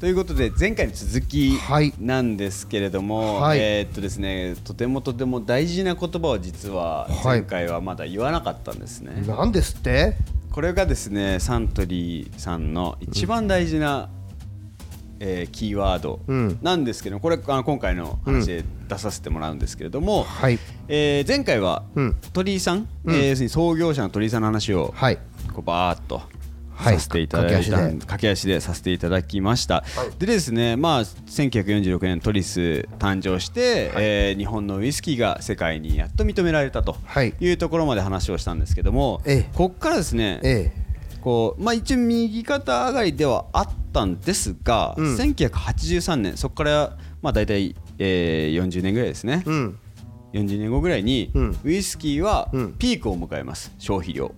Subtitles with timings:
[0.00, 1.92] ということで前回に続きはい。
[1.98, 3.58] なんですけれども、はい。
[3.58, 7.40] えーっとですねとてもとても大事な言葉を実ははい。
[7.40, 10.14] 前回はまだ言わなかったんですね、なんですって？
[10.52, 14.08] これがですねサントリーさんの一番大事な、
[15.18, 16.58] えーキーワードうん。
[16.62, 20.60] なんですけどこれあの今回の話で出させてもらうんですけれども、はい。
[20.86, 22.16] えー前回はうん。
[22.32, 23.16] 鳥居さん、うん。
[23.16, 25.18] えー要するに創業者の鳥居さんの話をはい。
[25.52, 26.37] こうバーッとはい
[26.82, 28.06] させていただいた、駆け足で。
[28.06, 30.18] 駆け足でさせていただきました、はい。
[30.18, 37.34] でですねまあ1946年トリス誕生して、えー日本のウイスキーが世界にやっと認められたとはい。
[37.40, 39.50] いうところまで話をしたんですけども、ええ。
[39.54, 40.72] ここからですね、え
[41.20, 45.16] こうまあ、一応右肩上がりではあったんですが、うん。
[45.16, 49.78] 1983年そこからまあ大体、えー40年ぐらいですね、えうん。
[50.34, 51.58] 40年後ぐらいに、うん。
[51.64, 52.72] ウイスキーはうん。
[52.78, 54.32] ピークを迎えます消費量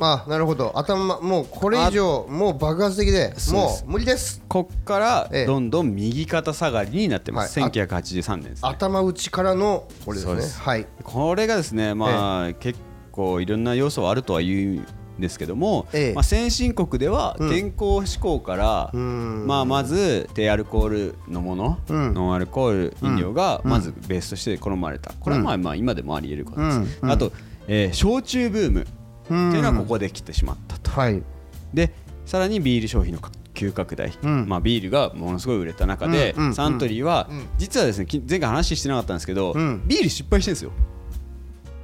[0.00, 0.72] あなるほど。
[0.76, 4.42] 頭もうこれ以上もう爆発的でもう無理です。
[4.48, 5.46] こっからええ。
[5.46, 7.70] どんどん右肩下がりになってます、はい。
[7.70, 8.68] 1983年ですね。
[8.68, 10.64] 頭打ちからのこれですね。
[10.64, 10.86] はい。
[11.04, 12.78] これがですねまあ、結
[13.12, 14.86] 構いろんな要素はあるとは言うん
[15.20, 16.12] ですけども、ええ。
[16.14, 17.50] まあ、先進国ではうん。
[17.50, 19.46] 健康志向から、うん。
[19.46, 22.14] まあ、まず低アルコールのもの、うん。
[22.14, 23.70] ノンアルコール飲料がうん。
[23.70, 25.12] まずベースとして好まれた。
[25.20, 26.88] これはまあまあ今でもあり得ることです、うん。
[27.02, 27.10] うん。
[27.12, 27.30] あと、
[27.68, 28.86] えー焼酎ブーム
[29.24, 31.22] っていうのはここで来てしまったと、はい。
[31.72, 31.92] で
[32.26, 33.20] さらにビール消費の
[33.52, 34.48] 急拡大、うん。
[34.48, 37.46] まあ、ビールがものすごい売れた中で、うんうんサントリーは、うん。
[37.56, 39.82] 実はですねき前回話してなかったんですけど、うん。
[39.86, 40.72] ビール失敗してるんですよ。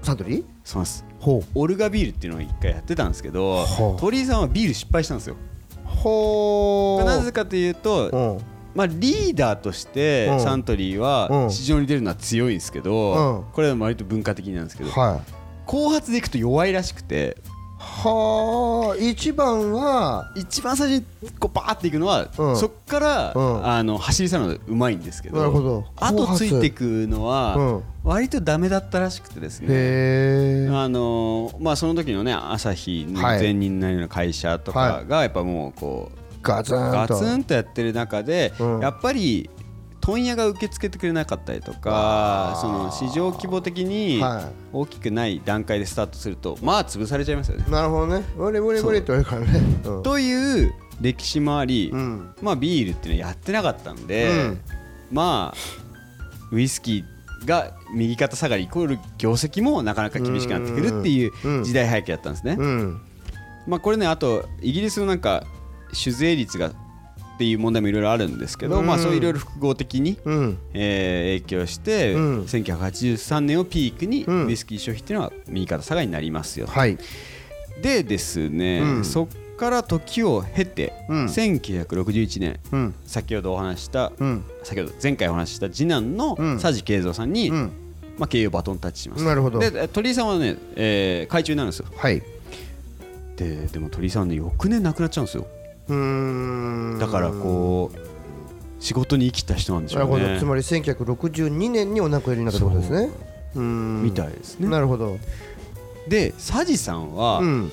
[0.02, 0.44] サントリー？
[0.64, 1.04] そうなんです。
[1.18, 3.66] ほオルガビールっていうのを一回やってたんですけど
[4.00, 5.36] 鳥居さんはビール失敗したんですよ。
[5.84, 5.86] う。
[5.86, 8.38] ほうなぜかというと、うん。
[8.74, 10.40] まあ、リーダーとしてうん。
[10.40, 11.50] サントリーうはん。
[11.50, 13.52] 市場に出るのは強いんですけど、うん。
[13.52, 15.39] これは割と文化的なんですけど、はい
[15.70, 17.36] 後発でいくと弱いらしくて。
[17.82, 22.56] はあ一番は一番最初にこうバーっていくのは、うん。
[22.56, 23.66] そっから、うん。
[23.66, 25.86] あの走り去るのがうまいんですけどなるほど。
[25.96, 30.68] 後ついていくのは、うん割とダメだったらしくてですね。
[30.74, 38.80] あのまあ、その時のね朝日のはい前任になるような会社とかがやっぱもうこうガツンガとツンとやってる中で、うん。
[38.80, 39.50] やっぱり
[40.10, 47.64] 問屋が受け付けてくれなかったりとかその市場規模的には大きくない段階でスタートするとまあ潰されちゃいますよね。
[47.68, 48.18] なるほどね。
[48.18, 49.60] って言われるからね。
[49.84, 49.90] う。
[50.00, 50.02] ん。
[50.02, 52.34] という歴史もあり、うん。
[52.42, 54.60] まあ、ビールっていうのはやってなかったんで、うん。
[55.12, 55.58] まあ
[56.52, 61.64] ウイスキーが右肩下がりイコール業績もなかなか厳しくなってくるっていううん。
[61.64, 62.56] 時代背景だったんですね。
[62.58, 63.00] うん。
[63.66, 65.44] まあ、これねあとイギリスのなんか
[65.92, 66.72] 酒税率が
[67.40, 68.86] っていう問題もいろいろあるんですけど、うん。
[68.86, 70.58] まあ、そういろいろ複合的に、うん。
[70.74, 72.42] えー影響して、うん。
[72.42, 74.46] 1983年をピークにうん。
[74.46, 76.98] ウイスキー消費っていうのは右肩下がりになりますよ、はい。
[77.80, 79.04] でですね、うん。
[79.06, 81.24] そっから時を経て、うん。
[81.24, 84.44] 1961年うん先ほどお話しした、うん。
[84.62, 86.58] 先ほど前回お話しした次男のうん。
[86.58, 87.72] 佐治慶三さんに、うん。
[88.18, 89.60] まあ、経営をバトンタッチしますなるほど。
[89.60, 91.86] で鳥居さんはね、えー会長になるんですよ。
[91.96, 92.22] はい。
[93.36, 95.46] ででも鳥居さんね翌年亡くなっちゃうんですよ
[96.98, 97.98] だからこう
[98.80, 100.34] 仕事に生きた人なんでしょうね。
[100.34, 100.38] ど。
[100.38, 103.10] つまり1962年にお亡くなりになったってことですね。
[103.54, 104.68] みたいですね。
[104.68, 105.18] なるほど。
[106.08, 107.72] で佐治さんは、うん。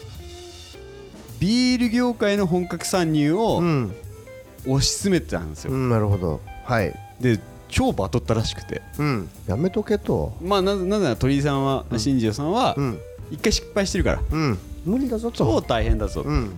[1.39, 3.95] ビール業界の本格参入をうん。
[4.65, 6.41] 推し進めてたんですよ、うんなるほど。
[6.65, 6.93] はい。
[7.21, 7.39] で
[7.69, 8.81] 超バトったらしくて。
[8.97, 9.29] うん。
[9.47, 10.35] やめとけと。
[10.41, 12.99] まあなぜなら鳥居さんは、新庄さんはうん。
[13.31, 14.21] 一回失敗してるから。
[14.29, 14.57] うん。
[14.85, 16.21] 無理だぞ超と大変だぞ。
[16.21, 16.51] っうん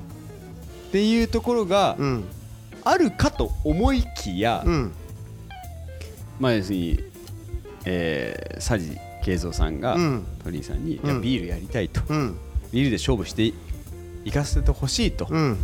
[0.91, 2.23] ていうところがうん。
[2.83, 4.91] あるかと思いきや、うん。
[6.39, 6.99] まあ要するに、
[7.85, 10.25] えー、佐治慶三さんがうん。
[10.43, 11.07] 鳥居さんに、いうん。
[11.15, 12.01] やビールやりたいと。
[12.07, 12.37] うん。
[12.71, 13.53] ビールで勝負して
[14.23, 15.57] いかせてほしいと、うん。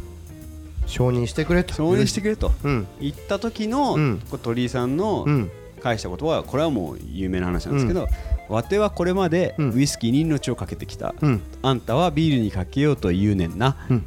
[0.88, 1.74] 承認してくれと。
[1.74, 2.52] 承認してくれと。
[2.64, 2.88] うん。
[3.00, 4.22] 言った時の、うん。
[4.30, 5.52] こう鳥居さんのうん。
[5.82, 8.08] 返した言葉はこれはもう有名な話なんですけど、
[8.50, 9.74] わてはこれまでうん。
[9.74, 11.42] ウイスキーに命をかけてきた、うん。
[11.62, 14.06] あんたはビールにかけようと言うねんな、うん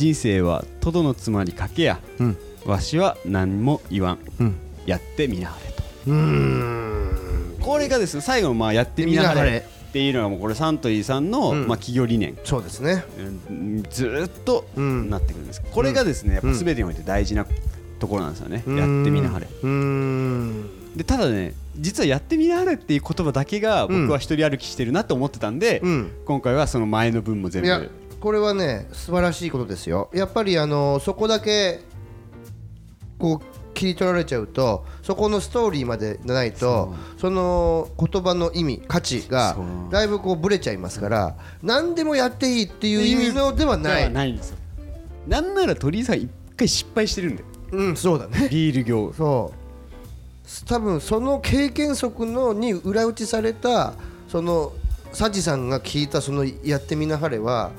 [0.00, 2.38] 人生はとどのつまりかけやうん。
[2.64, 4.18] わしは何も言わん。
[4.40, 4.56] うん。
[4.86, 5.82] やってみなはれと。
[6.06, 7.56] うーん。
[7.60, 11.68] これがですね最後のまあやってみなはれっていうのがもうこれサントリーさんの、うん。
[11.68, 12.38] まあ企業理念。
[12.44, 13.04] そうですね。
[13.48, 15.10] うんずーっとうん。
[15.10, 15.60] なってくるんです。
[15.70, 17.44] これがですねやっぱ全てにおいて大事な
[17.98, 18.66] ところなんですよね、やっ
[19.04, 19.48] てみなはれ。
[20.96, 26.10] でただね実はやってみなはれっていう言葉だけが僕は一人歩きしてるなと思ってたんで、うん。
[26.24, 30.10] 今回はその前の分も全部これはね素晴らしいことですよ。
[30.12, 31.80] やっぱりあのそこだけ
[33.18, 39.56] こう切り取られちゃうとそこのストーリーまでないとその言葉の意味価値が
[39.90, 44.10] だいぶこうぶれちゃいますから何でもやっていいっていう意味のではない。
[44.12, 44.58] ないんですよ。
[45.26, 48.48] なんなら鳥居さん一回失敗してるんでうんそうだね。
[48.50, 49.12] ビール業。
[49.16, 50.66] そう。
[50.66, 53.94] 多分その経験則のに裏打ちされた
[54.28, 54.72] その
[55.12, 57.70] サジさんが聞いたそのやってみなはれは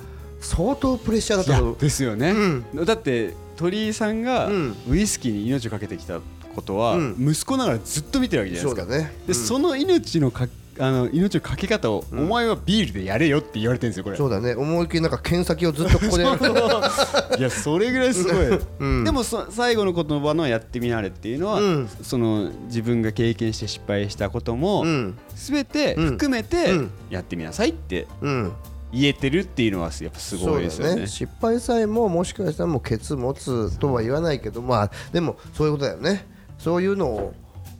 [0.41, 2.33] 相当プレッシャーだったとですよね、
[2.73, 4.75] うだって鳥居さんがうん。
[4.89, 6.19] ウイスキーに命をかけてきた
[6.55, 7.15] ことは、うん。
[7.19, 8.97] 息子ながらずっと見てるわけじゃないですか。
[8.97, 9.13] ね。
[9.27, 10.47] で、その命のか
[10.79, 14.17] あの命のかけ方を、お前はビールでやれよって言われてるんですよこれ。
[14.17, 14.55] そうだね。
[14.55, 16.23] 思いっきりなんか剣先をずっとここで。
[17.37, 19.03] いやそれぐらいすごい、うん。
[19.03, 21.89] でもそ最後の言葉の「やってみなれ」っていうのは、うん。
[22.01, 25.17] その自分が経験して失敗したことも、うん。
[25.35, 26.91] 全て含めてうん。
[27.11, 28.51] やってみなさいってうん
[28.91, 30.91] 言えてるっていうのはやっぱすごいですよね。
[30.91, 36.25] そうだ失敗さえももしかしたらもうケツ持つとは言わないけどまあでもそういうことだよね。
[36.57, 37.33] そういうのを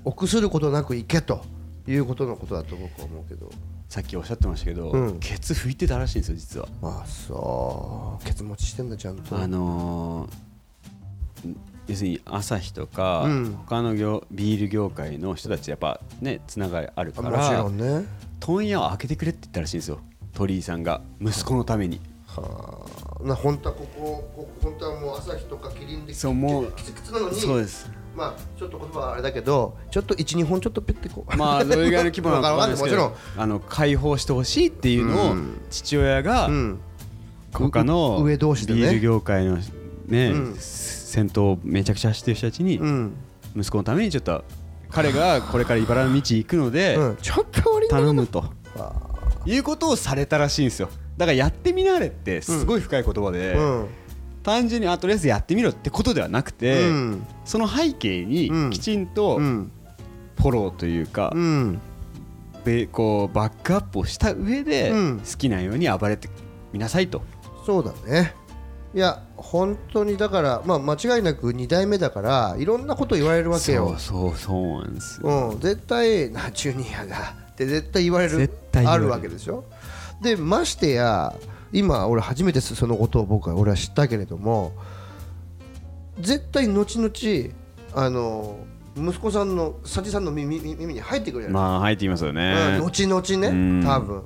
[0.04, 1.44] 臆することなくいけと
[1.88, 3.50] いうことのことだと僕は思うけど。
[3.90, 5.20] さっきおっしゃってましたけど、うん。
[5.20, 6.70] ケツ拭いてたらしいんですよ実は。
[6.82, 8.26] まあそう。
[8.26, 9.38] ケツ持ちしてんだちゃんと。
[9.38, 11.58] あのーん
[11.88, 13.54] 要するに朝日とか、うん。
[13.68, 18.06] 他の業ビール業界の人たちやっぱねつながりあるかあもちらろんね。
[18.40, 20.00] 問屋を開けてくれって言ったらしいんですよ
[20.42, 22.02] 鳥居さんが息子のために。
[22.26, 22.84] は
[23.22, 23.28] あ。
[23.28, 24.02] な本当はここ
[24.36, 36.80] ここ本当はもう朝日とかキリンでそうもうキツキツなのにそうですまあちょっと言葉はあれだけどちょっと12本ちょっとペッてこうまあどれぐらいの規模なのかわかんないですけどあの解放してほしいっていうのをうん父親がうん
[37.54, 39.58] 他のう上同士でねビール業界の
[40.08, 43.14] ねうん先頭をめちゃくちゃ走ってる人たちにうん
[43.56, 44.44] 息子のためにちょっと
[44.90, 48.46] 彼がこれから茨の道行くのでうんちょっと頼むと
[48.78, 49.11] あ
[49.46, 50.90] いうことをされたらしいんですよ。
[51.18, 53.88] だからやってみなれってすごい深い言葉で、うん。
[54.44, 57.28] 単純にあとりあえずやってみろってことではなくて、うん。
[57.46, 58.70] その背景にうん。
[58.72, 59.72] きちんとうん。
[60.38, 61.80] フォローというか、うん。
[62.64, 65.20] べこうバックアップをした上でうん。
[65.20, 66.30] 好きなように暴れて
[66.74, 67.22] みなさいと、
[67.66, 68.34] そうだね。
[68.94, 79.64] いや本当にだからまあ間違いなく2代目だからいろんなこと言われるわけそようそうそうなんですよ、うん、絶対なジュニアがって絶対言われるあるわけでしょ？
[80.22, 81.36] でましてや
[81.72, 84.74] 今俺初めてそのことを僕は俺は知ったけれども
[86.20, 87.54] 絶対後々
[87.94, 88.58] あの
[88.96, 93.80] 息子さんの佐治さんの耳耳耳に入ってくるじゃないまあ入っていますようんね、後々うん。
[93.80, 94.24] ね多分。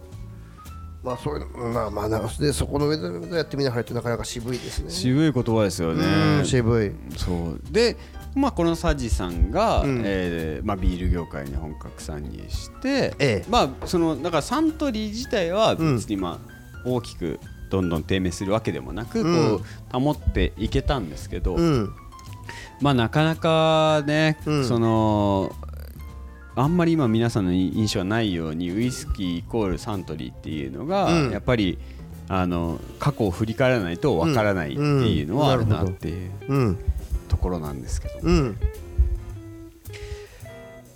[1.03, 4.89] まあそういうのまあまあなでそこの上でやってみながらってなかなか渋いですね。
[4.89, 6.03] 渋い言葉ですよね。
[6.39, 6.91] うん渋い。
[7.15, 7.61] そう。
[7.71, 7.95] で
[8.35, 10.01] まあこのサジさんが、うん。
[10.05, 13.45] えーまあ、ビール業界に本格参入して、ええ。
[13.49, 15.95] まあそのだからサントリー自体はうん。
[15.95, 17.39] 別にまあ大きく
[17.69, 19.57] どんどん低迷するわけでもなく、うん。
[19.57, 19.63] こ
[19.97, 21.93] う保っていけたんですけど、うん。
[22.81, 24.65] まあなかなかね、うん。
[24.65, 25.55] その
[26.57, 31.31] あんまり今皆さんの印象はないようにウイスキーイコールサントリーっていうのが、うん。
[31.31, 31.77] やっぱり
[32.27, 36.31] あの過去を振り返らないとわからないっていうのはあるなっていう。
[36.49, 36.79] うん
[37.35, 38.57] ところなんですけど、うん。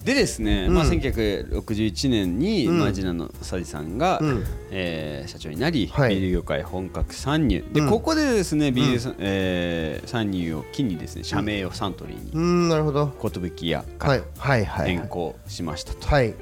[0.06, 0.74] でですね、うん。
[0.76, 2.80] まあ、1961年に、うん。
[2.80, 4.44] まあ、次男の佐治さんが、うん。
[4.72, 6.16] えー社長になり、はい。
[6.16, 7.64] ビール業界本格参入。
[7.74, 7.90] で、うん。
[7.90, 13.14] ここでですねビールさ、えー参入を機にですね社名をサントリーにうんなるほど。
[13.32, 14.24] 寿屋かはい。
[14.38, 16.34] はいはい変更しましたと、はい。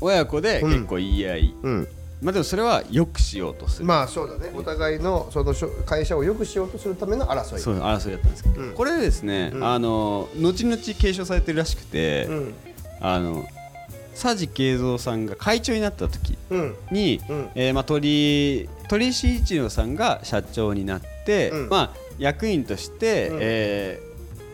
[0.00, 1.88] 親子で結構言い合い、うん
[2.20, 4.50] まあでもそれはよくしようとする、まあそうだね。
[4.54, 5.54] お互いのその
[5.86, 7.60] 会社を良くしようとするための争い。
[7.60, 8.72] そう争いだったんですけど、うん。
[8.74, 9.64] これでですね、うん。
[9.64, 12.54] あの後々継承されてるらしくて、うん。
[13.00, 13.46] あの
[14.20, 16.74] 佐治慶三さんが会長になった時うん。
[16.90, 17.50] に、うん。
[17.54, 21.68] えーまあ、鳥鳥石一郎さんが社長になって、うん。
[21.68, 23.38] まあ、役員として、うん。
[23.40, 24.08] えー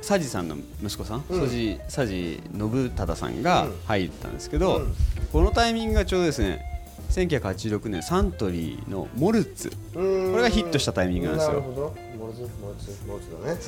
[0.07, 1.41] 佐治さんの息子さん、うん。
[1.41, 3.73] 佐治佐治信忠さんがうん。
[3.87, 4.95] 入ったんですけど、うん。
[5.33, 6.63] このタイミングがちょうどですね
[7.11, 9.71] 1986年サントリーのモルツ。
[9.71, 11.53] ここれがヒットしたタイミングなんですよ。
[11.53, 11.95] なるほど。
[12.19, 13.59] モルツモルツモルツだね。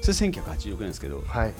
[0.00, 1.52] それ1986年ですけどはい。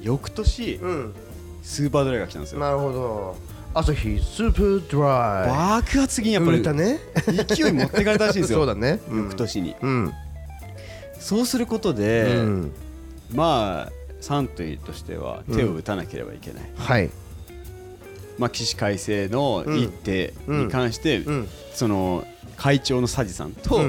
[0.00, 1.14] 翌年うん。
[1.62, 2.60] スーパードライが来たんですよ。
[2.60, 3.36] なるほど。
[3.74, 5.82] 朝日スーパードライ。
[5.82, 6.98] 爆発的にやっぱり売れたね。
[7.46, 8.60] 勢い持ってかれたらしいんですよ。
[8.60, 9.00] そうだね。
[9.10, 9.74] 翌年に。
[9.80, 10.12] うん。
[11.18, 12.72] そうすることうで、ん。
[13.34, 17.10] まあサントリーとしては手を打たなければいけない、はい
[18.38, 21.48] まあ、起死回生の一手に関して、うん。
[21.72, 22.24] その
[22.56, 23.80] 会長の佐治さんと、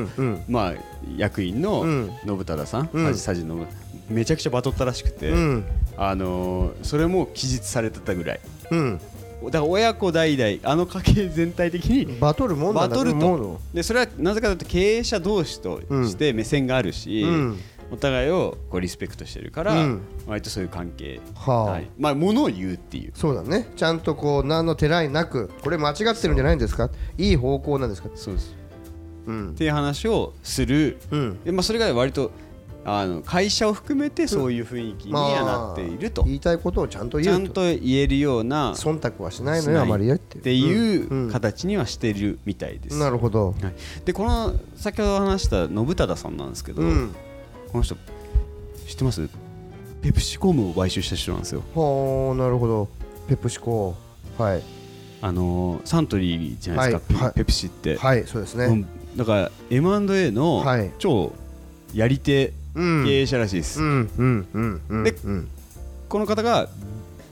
[0.48, 0.74] まあ、
[1.18, 2.12] 役員のうん。
[2.26, 3.06] 信忠さん、うん。
[3.06, 3.66] 佐治佐治の
[4.10, 5.66] めちゃくちゃバトったらしくて、うん。
[5.98, 8.40] あのーそれも記述されてたぐらい。
[8.72, 9.00] うん。
[9.46, 13.60] だから親子代々あの家系全体的にバトルもんだバトルと。
[13.74, 17.60] でそれはなぜかというと経営者同士として目線があるし、うん
[17.92, 20.02] お互いをこうリスペクトしてるから、うん。
[20.28, 21.64] 割とそういう関係、はあ。
[21.66, 21.88] はい。
[21.98, 23.12] まあものを言うっていう。
[23.16, 23.72] そうだね。
[23.76, 26.90] ちゃんとこう何のてらいなくこれ間違ってるんじゃないんですか？
[27.18, 28.10] いい方向なんですか？
[28.16, 28.56] そうです
[29.26, 29.50] うん。
[29.52, 31.44] っていう話をする、うん。
[31.44, 32.32] でまあ、それが割と
[32.86, 37.42] あの会社を含めてそういう雰囲気にはなっていると、言いたいことをちゃんとち言うと。
[37.42, 40.40] ゃんと言えるようなっ忖度はしないのよあまりやって。
[40.40, 41.32] ていううん。
[41.32, 43.56] 形にはしてるみたいです、なるほど。
[43.62, 43.74] はい、
[44.06, 47.16] でこの先ほど話した信忠さんなんですけど、うん
[47.72, 47.96] この人
[48.88, 49.30] 知ってます？
[50.02, 51.64] ペプシコムを買収した人なんですよ。
[51.76, 52.90] ほうなるほど。
[53.28, 53.96] ペプシコ
[54.38, 54.64] はい。
[55.22, 57.34] あのーサントリーじゃないですか、はいはい。
[57.34, 58.66] ペプシって、はいそうですね。
[58.66, 60.92] うんだから M&A のはい。
[60.98, 61.34] 超
[61.94, 63.06] やり手うん。
[63.06, 65.48] 経営者らしいです、うんうんうでうん
[66.08, 66.70] この方が、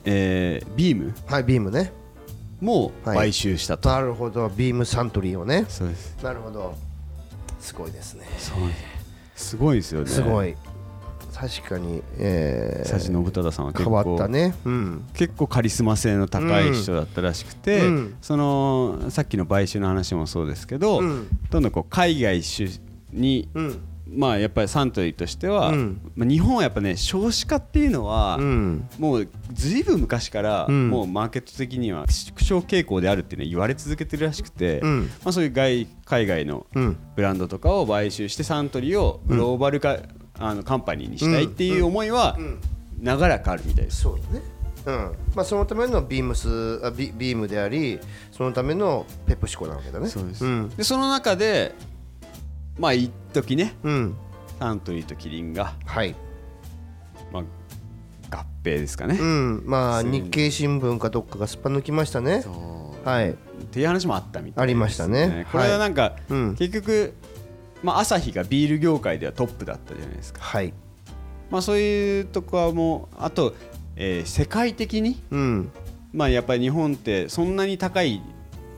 [0.04, 1.14] えービーム？
[1.26, 1.92] はいビームね。
[2.60, 3.16] もはい。
[3.16, 4.48] 買収したと、なるほど。
[4.50, 5.64] ビームサントリーをね。
[5.68, 6.16] そうです。
[6.22, 6.74] なるほど。
[7.60, 8.26] すごいですね。
[8.38, 8.97] そうす
[9.56, 10.08] ごいですよね。
[10.08, 10.56] すごい。
[11.34, 14.54] 確かにえ佐治信忠さんは結変構わったね。
[14.64, 15.04] うん。
[15.14, 18.16] 結構カリスマ性の高い人だったらしくて、うん。
[18.20, 21.28] そのさっきの買収の話もそうですけど、うん。
[21.50, 22.80] どんどんこう海外主
[23.12, 23.80] に、うん
[24.10, 26.00] まあやっぱりサントリーとしては、うん。
[26.16, 28.88] まあ、日本はやっぱね少子化っていうのは、うん。
[28.98, 30.90] もうずいぶん昔から、うん。
[30.90, 35.00] もうマーケット的には縮小傾向であるっていうのは言われ続けてるらしくて、うん。
[35.24, 36.96] まあ、そういう外海外のうん。
[37.16, 39.98] ブランドとかを買収してサントリーをグローバル化、
[40.38, 42.60] あのカンパニーにしたいっていう思いはうん。
[43.00, 44.02] 長らくあるみたいです。
[44.02, 44.42] そうだね。
[44.86, 45.14] うん。
[45.34, 48.00] まあそのためのビームスあビビームであり
[48.32, 50.08] そのためのペプシコなわけだね。
[50.08, 50.68] そうです、ん。
[50.70, 51.74] でその中で
[52.78, 53.74] まあ一時ね。
[53.82, 54.16] うん。
[54.58, 56.14] サントリーとキリンが、はい。
[57.32, 57.42] まあ、
[58.36, 59.16] 合併ですかね。
[59.18, 59.62] う、ん。
[59.66, 62.44] まあ日経新聞かどっかがすっぱ抜きましたね。
[63.04, 63.30] はい。
[63.30, 63.34] っ
[63.70, 65.46] ていう話もあったみたいです、ありましたね。
[65.52, 66.56] これはなんか、うん。
[66.56, 67.14] 結局、
[67.82, 70.72] まあ、アサヒがビール業界ではトップだったじゃないですか、はい。
[71.50, 73.54] まあ、そういうとこはもうあと、
[73.96, 75.70] えー世界的に、うん。
[76.12, 78.22] まあ、やっぱり日本ってそんなに高い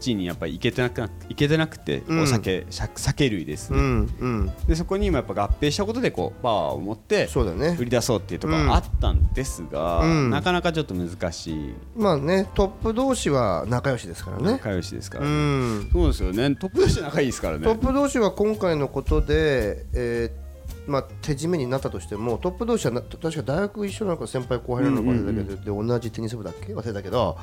[0.01, 2.23] 地位にやっぱり行けてなく行けてなくて、うん。
[2.23, 4.09] お酒酒酒類ですうね、
[4.67, 7.77] でそこにもやっぱ合併したことでこうパワーを持ってそうだね。
[7.79, 10.31] 売り出そうっていうところがあったんですが、うん。
[10.31, 11.75] なかなかちょっと難しい。
[11.97, 14.45] まあねトップ同士は仲良しですからね。
[14.53, 16.57] 仲良しですから、そうですよね。
[16.57, 17.65] トップとして仲いいですからね。
[17.65, 20.40] トップ同士は今回のことで、えー
[20.91, 27.39] まあ、手締めになったとしてもトップ同士はな確か大学一緒なのか先輩後輩なのか忘れたけど、で同じテニス部だっけ忘れたけど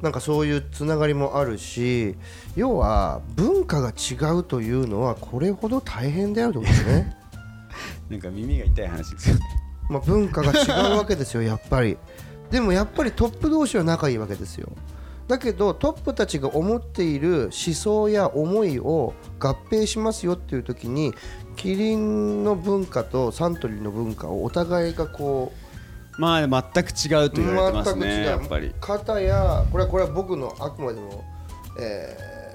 [0.00, 2.14] なんかそういうつながりもあるし
[2.54, 7.16] 要は文化が違うというのはこれほど大変であるということですね。
[8.08, 9.40] なんか耳が痛い話ですよね。
[9.88, 11.98] まあ、文化が違うわけですよやっぱり。
[12.52, 14.70] でもやっぱりトップ同士は仲いいわけですよ
[15.32, 21.14] だけどトップたちが思っている思想や思いを合併しますよっていう時に
[21.56, 25.50] キリンの文化とサントリーの文化をお互いがこ
[26.18, 28.74] うまあ全く違うと言われてますねやっぱり。
[28.78, 31.24] 方やこれはこれは僕のあくまでも、
[31.80, 32.52] えー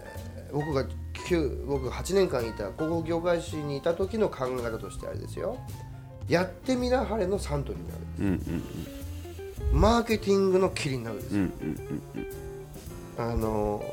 [0.54, 0.86] 僕が
[1.30, 5.58] 9僕が8年間いた広告業界誌にいた時の考え方としてあれですよ。
[6.30, 8.28] やってみなはれのサントリーになるうん
[9.74, 12.47] うんマーケティングのキリになるんですうんうよ、ん
[13.18, 13.84] あの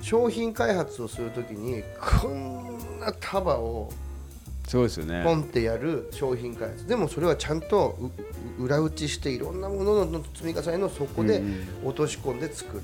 [0.00, 1.82] 商品開発をするときに
[2.20, 3.90] こんな束を
[4.66, 5.22] そうですよね。
[5.24, 6.86] ポンってやる商品開発。
[6.86, 7.98] でもそれはちゃんと
[8.58, 12.82] 裏打ちしていろんなものの積み重ねのそこでうん落とし込んで作る、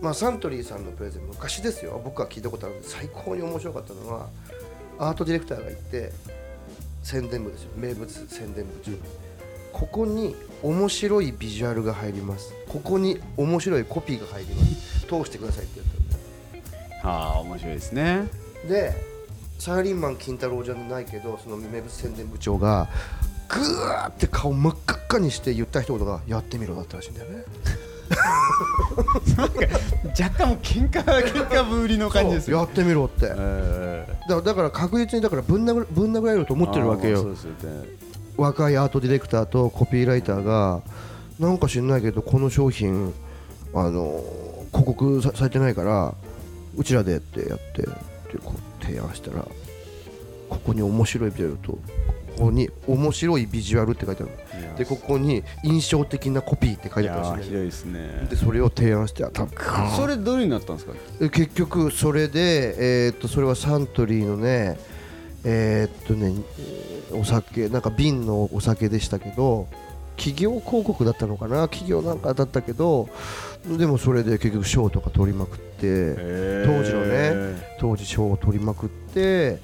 [0.00, 2.00] まあサントリーさんのプレゼン昔ですよ。
[2.02, 4.28] 僕が聞いたことあるんで最高に面白かったのは
[4.98, 6.12] アートディレクターがいて
[7.02, 7.70] 宣伝部ですよ。
[7.76, 8.92] 名物宣伝部長
[9.72, 12.54] ここに面白いビジュアルが入ります。
[12.68, 15.00] ここに面白いコピーが入ります。
[15.06, 16.62] 通してくださいって言ったんだよ
[17.02, 18.28] はあ面白いですね。
[18.68, 18.94] で
[19.58, 22.88] サラリーマン金太郎じゃないけどその名物宣伝部長が
[23.48, 27.44] ぐーって顔真っ赤っかにして言った一言が「やってみろ」だったらしいんだよね。
[30.18, 33.26] 若干もう喧嘩喧嘩ぶりの感じですよそうやってみろって。
[33.28, 37.18] だえからだから確実にだからぶん殴られると思ってるわけよ。
[37.18, 37.88] あーそうですよね
[38.36, 40.82] 若いアートディレクターとコピーライターが
[41.38, 43.12] なんか知んないけどこの商品
[43.74, 44.22] あの
[44.72, 46.14] 広告さされてないから
[46.76, 47.88] うちらでってやってで
[48.42, 49.46] こう提案したら
[50.48, 51.78] ここに面白いビジュアルとこ
[52.46, 54.32] こに面白いビジュアルって書いてある
[54.78, 58.26] でここに印象的なコピーって書いいてあったやーらしいいですね。
[58.30, 59.46] でそれを提案してた
[59.96, 60.94] それどれになったんですか？
[61.20, 64.78] で結局それで、えーっとそれはサントリーのね
[65.44, 69.68] えーっとねえーお酒なんか瓶のお酒でしたけど
[70.16, 71.68] 企業広告だったのかな？
[71.68, 73.08] 企業なんかだったけど
[73.66, 76.14] でもそれで結局賞とか取りまくって
[76.66, 79.58] 当時のね当時賞を取りまくって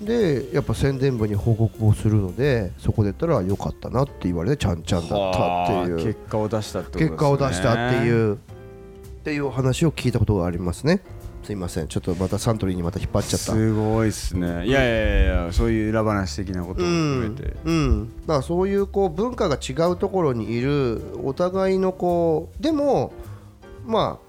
[0.00, 5.96] でやっぱ宣伝部に報告をするのでそこで言ったら良かったなって言われてちゃんちゃんだったっていう。
[5.96, 7.10] 結果を出したってことですね。
[7.10, 8.36] 結果を出したっていうっ
[9.22, 11.02] ていうお話を聞いたことがありますね。
[11.42, 11.88] すいません。
[11.88, 13.52] ちょっとまたサントリーにまた引っ張っちゃった。
[13.52, 14.66] すごいっすね。
[14.66, 17.74] いやいやいやそういう裏話的なことも含めて、うん。
[17.74, 23.12] うん、だからそういうこう文化が違うところにいるお互いのこうでも
[23.86, 24.20] ま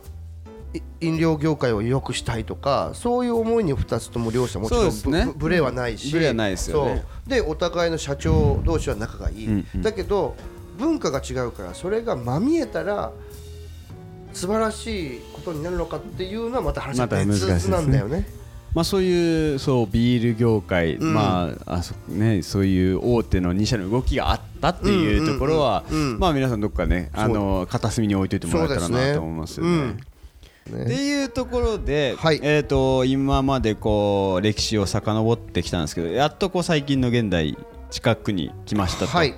[0.73, 5.33] あい飲料業界を良くしたいとかそういう思いに2つとも両者もちろんね。
[5.35, 6.11] ブレはないし。
[6.13, 7.03] ブレはないですよね。
[7.27, 9.67] でお互いの社長同士は仲がいい、うん。
[9.75, 9.81] うん。
[9.81, 10.35] だけど
[10.79, 13.11] 文化が違うからそれがまみえたら
[14.33, 18.25] 素晴らしいことになるのかっていうのはまた話が別なんだよね。
[18.73, 25.83] まあ、そういうそうビール業界、うんまああそね、そういう大手の2社の動きがあったっていうところは、
[26.19, 29.97] まあ、皆さんどっかねあの片隅に置いといてもらえたらなと思いますよね。
[30.69, 30.83] ね。
[30.83, 32.39] っていうところで、はい。
[32.43, 37.57] えー、と今までこう歴史を遡ってきたんですけどやっとこう最近の現代
[37.89, 39.07] 近くに来ましたと。
[39.07, 39.35] はい。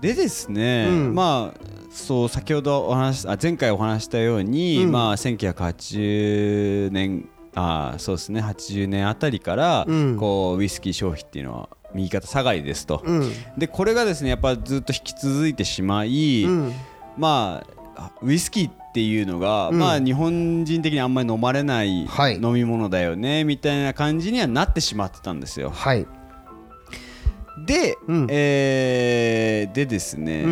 [0.00, 1.14] でですね、うん。
[1.14, 1.65] まあ
[1.96, 4.92] そう先ほどお話しあ前回お話したように、うん。
[4.92, 8.42] まあ1980年あそうですね。
[8.42, 10.16] 80年あたりから、うん。
[10.18, 13.32] こうウイスキー消費っていうのは右肩下がりですと、うん。
[13.56, 16.72] でこれがですねやっぱずっと引き続いてしまい、うん。
[17.16, 17.64] ま
[17.96, 19.78] あウイスキーっていうのが、うん。
[19.78, 22.34] まあ日本人的にあんまり飲まれないはい。
[22.34, 25.70] 飲み物だよね、みたいな感じにはなってしまってたんですよ。
[25.70, 26.06] はい。
[27.66, 28.26] で、うん。
[28.28, 30.44] えーでですね、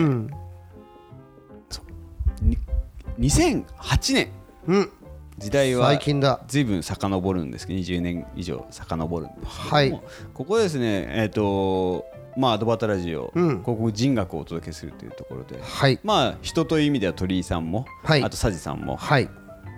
[3.19, 4.29] 2008年。
[4.67, 4.91] うん。
[5.39, 6.41] 時代は最近だ。
[6.47, 9.47] ずいぶん遡るんですけど20年以上遡るんですけど。
[9.47, 10.01] も、はい。
[10.33, 12.05] ここですねえっ、と
[12.37, 13.63] まあアドバタラジオ、うん。
[13.63, 15.99] ここ人学をお届けするというところではい。
[16.05, 18.23] まあ人という意味では鳥居さんも、はい。
[18.23, 19.27] あと佐治さんもはい。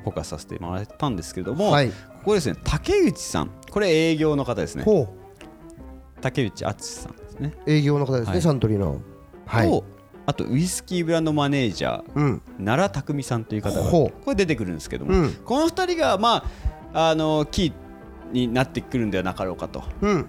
[0.04, 1.90] フォーカスさせてもらったんですけども、はい。
[1.90, 1.94] こ
[2.26, 3.50] こですね竹内さん。
[3.70, 4.84] これ営業の方ですね。
[4.84, 5.08] ほ
[6.20, 8.42] 竹内敦さんですね、う営業の方ですね、はい。
[8.42, 9.00] サントリーの。
[9.46, 9.68] はい。
[9.68, 9.84] と
[10.26, 12.42] あとウイスキーブランドマネージャーうん。
[12.58, 15.32] 奈良匠さんという方がほこれ出てくるんですけども、うん。
[15.44, 16.44] この2人がま
[16.92, 17.72] ああのキー
[18.32, 19.84] になってくるんではなかろうかと。
[20.00, 20.26] うん。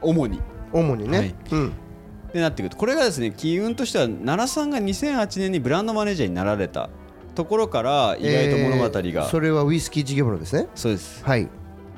[0.00, 0.40] 主に。
[0.72, 1.34] 主にね、はい。
[1.52, 1.72] うん。
[2.32, 2.76] でなってくると。
[2.76, 6.88] これがですね機運としては奈良さんが2008年にブランドマネージャーになられた
[7.34, 10.68] ところから意外と物語が、えーそれはウイスキー事業部のですね。
[10.74, 11.24] そうです。
[11.24, 11.48] はい。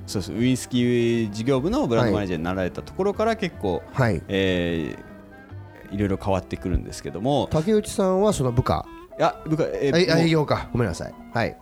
[0.06, 4.22] そうですウイスキー事業部のブランドマネージャーになられたところから結構、はい。
[4.28, 5.11] えー
[5.92, 7.48] いろいろ変わってくるんですけども。
[7.50, 8.86] 竹内さんはその部下。
[9.18, 10.68] いや僕は、えー営業か。
[10.72, 11.14] ごめんなさい。
[11.32, 11.56] はい。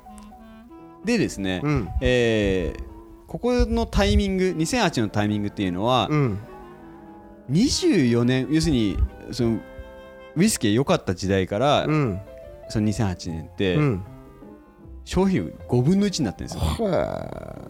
[1.05, 1.89] でですね、うん。
[2.01, 2.91] えー
[3.27, 6.39] ここのタイミング2008のタイミングっていうのは、うん。
[7.51, 8.97] 24年要するに
[9.31, 9.61] その
[10.35, 12.21] ウイスキーが良かった時代から、うん。
[12.69, 14.03] その2008年って、うん。
[15.05, 16.89] 消費5分の1になってるんですよ。
[16.89, 17.70] は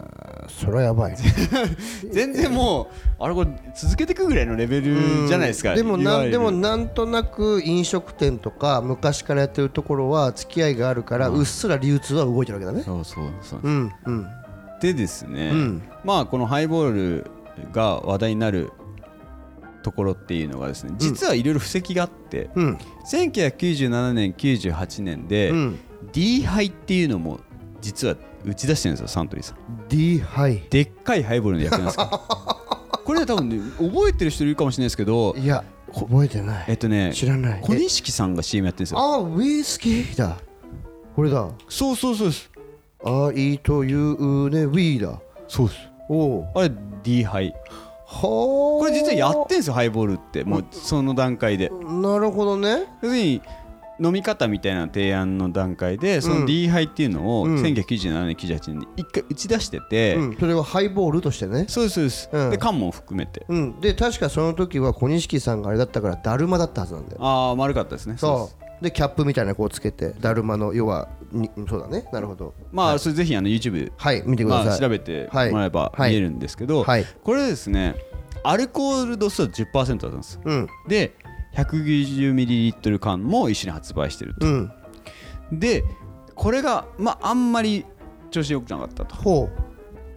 [0.59, 1.15] それはやばい。
[2.11, 12.83] 全然もうあれこれ続けていくぐらいのレベルじゃないですかでもなんでもなんとなく飲食店とか昔からやってるところは付き合いがあるからうっすら流通は動いてるわけだね。
[12.83, 13.69] そうそうそうう。
[13.69, 14.27] んうん。
[14.81, 15.81] でですね、うん。
[16.03, 17.25] まあこのハイボール
[17.71, 18.71] が話題になる
[19.83, 22.77] ところっていうのがですね実はいろいろ布石があって、うん。
[23.11, 25.79] 1997年98年で、うん。
[26.11, 27.39] D ハイっていうのも
[27.81, 29.57] 実は打ち出してるんですよサントリーさん。
[29.89, 32.07] D はいでっかいハイボールの役なんですか？
[33.05, 36.65] これ多分ね覚えてる人いるかもしれないですけどいや覚えてない。
[36.69, 37.61] えっとね知らない。
[37.61, 38.99] 小錦さんが CM やってるんですよ。
[38.99, 40.37] あウイスキーだ。
[41.15, 41.49] これだ。
[41.69, 42.49] そうそうそうです。
[43.03, 45.19] 愛というねウィーだ。
[45.47, 45.79] そうです。
[46.09, 46.71] おおあれ
[47.03, 47.53] D ハイ。
[48.05, 50.43] はこれ実はやってんですよハイボールって。
[50.43, 51.69] もうその段階で。
[51.69, 52.83] なるほどね。
[53.01, 53.41] 要するに
[54.03, 57.55] 飲み方みたいな提案の段階でその D ハイっていうのをうん。
[57.61, 60.37] 1997年98年に一回打ち出してて、うん。
[60.37, 61.65] それはハイボールとしてね。
[61.67, 62.49] そうですそうです、うん。
[62.49, 63.45] で缶も含めて。
[63.47, 63.79] うん。
[63.79, 67.19] で確かその時は小錦さんがあれだったからだるまだったはずなんだよ。
[67.21, 68.15] ああ丸かったですね。
[68.17, 68.83] そう。
[68.83, 72.55] でキャップみたいなこうつけてだるまの要はにそうだねなるほど。
[72.71, 77.05] まあそれぜひあの YouTube はい見てください、まあ調べてもらえばはい見えるんですけど、はい。
[77.23, 77.95] これですね
[78.43, 80.39] アルコール度数は10%だったんです。
[80.43, 80.67] うん。
[80.87, 81.15] で
[81.55, 84.71] 190ml 缶も一緒に発売してると、うん。
[85.51, 85.83] で
[86.35, 87.85] これがまああんまり
[88.29, 89.15] 調子良くなかったと。
[89.15, 89.49] ほ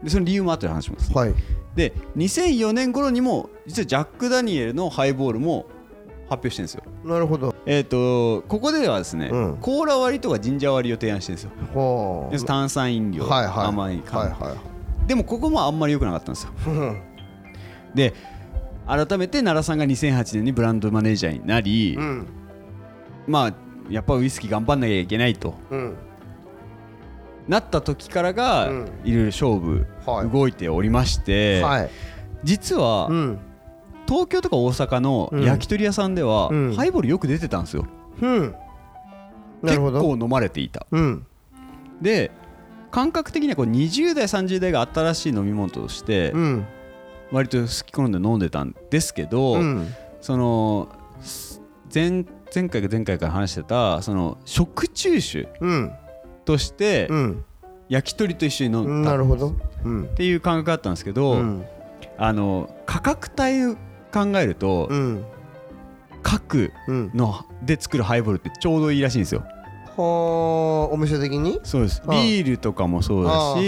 [0.02, 1.10] でその理由も後で話します。
[1.12, 1.34] うはい。
[1.74, 5.66] で2004年頃にも実はジャック・ダニエルのハイボールも
[6.28, 6.82] 発表してるんですよ。
[7.04, 7.54] なるほど。
[7.66, 9.56] えっ、とここではですね、うん。
[9.56, 12.46] コーラ割りとかジンジャー割りを提案してるんですよ。
[12.46, 13.66] 炭酸飲料、はいはい。
[13.66, 15.08] 甘い缶、はいはい。
[15.08, 16.52] でもここもあんまり良くなかったんですよ。
[16.66, 17.02] うん。
[17.94, 18.12] で
[18.86, 22.26] 改めて奈良さんが2008年にブランドマネージャーになり、うん。
[23.26, 23.54] まあ
[23.90, 25.54] やっぱウイスキー頑張んなきゃいけないと。
[25.70, 25.94] うん。
[27.48, 28.88] なった時からが、うん。
[29.04, 31.90] いろいろ勝負、はい動いておりまして、はい。
[32.42, 33.38] 実は、うん。
[34.06, 35.44] 東京とか大阪のうん。
[35.44, 36.74] 焼き鳥屋さんでは、うん。
[36.74, 37.86] ハイボールよく出てたんですよ。
[38.20, 38.54] うん。
[39.62, 40.00] な結るほど。
[40.00, 40.86] 構飲まれていた。
[40.90, 41.26] うん。
[42.00, 42.30] で
[42.90, 46.66] 感覚的にはこう20代30代が新しい飲み物としてうん
[47.34, 49.92] 割と好き好んで飲んでたんですけど、うん。
[50.20, 50.88] その
[51.92, 55.92] 前前回か前回から話してたその食中酒うん。
[56.44, 57.44] としてうん。
[57.88, 59.16] 焼き鳥と一緒に飲んだ。
[59.16, 60.06] うん。
[60.14, 61.64] ていう感覚があったんですけど、うん。
[62.16, 63.74] あの価格帯を
[64.12, 65.24] 考えると、うん。
[66.22, 67.10] 各うん。
[67.14, 69.44] ので作るハイボールってちょうどいいらしいんですよ。
[69.96, 71.60] はあお店的に？
[71.62, 72.02] そうです。
[72.06, 73.60] あビールとかもそうだし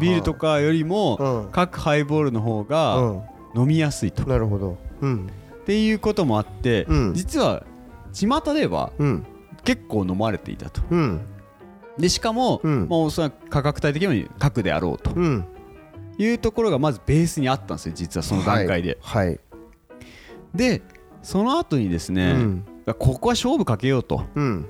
[0.00, 3.22] ビールとかよりうもん各ハイボールの方うがん。
[3.56, 4.78] 飲みやすいと、っなるほど。
[5.00, 5.28] うん。
[5.66, 7.14] ていうこともあって、うん。
[7.14, 7.64] 実は
[8.12, 9.26] 巷ではうん。
[9.64, 10.80] 結構飲まれていたと。
[10.88, 11.20] うん。
[11.98, 12.86] でしかも、うん。
[12.88, 15.10] まあ、おそらく価格帯的にも核であろうと。
[15.14, 15.44] うん。
[16.16, 19.26] いうところがまずベースにあったんですよ実はその段階で、はい。
[19.26, 19.40] はい。
[20.54, 20.82] で
[21.22, 22.64] その後にですうね、ん。
[22.86, 24.22] ここは勝負かけようと。
[24.34, 24.68] うん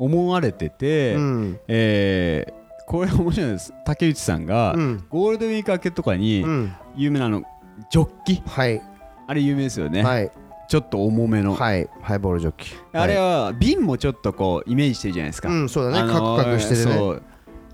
[0.00, 1.60] 思われてて、うん。
[1.68, 3.72] えーこれ面白いです。
[3.84, 5.04] 竹内さんが、うん。
[5.10, 6.74] ゴールデンウィーク明けとかにうん。
[6.96, 7.44] 有名なあの
[7.88, 8.42] ジョッキ。
[8.44, 8.82] はい。
[9.28, 10.32] あれ有名ですよね、はい。
[10.68, 11.88] ちょっと重めの、はい。
[12.02, 12.72] ハイボールジョッキ。
[12.92, 15.98] あれは瓶もちょっとこうイメージしてるじゃないですか、うんそうだね。
[16.00, 16.98] あのーカクカクしてるね。
[16.98, 17.22] そう。